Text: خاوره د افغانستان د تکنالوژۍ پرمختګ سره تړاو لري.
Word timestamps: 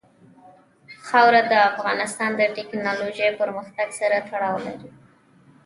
خاوره 1.07 1.41
د 1.51 1.53
افغانستان 1.69 2.31
د 2.35 2.41
تکنالوژۍ 2.57 3.29
پرمختګ 3.41 3.87
سره 3.99 4.17
تړاو 4.29 4.57
لري. 4.65 4.89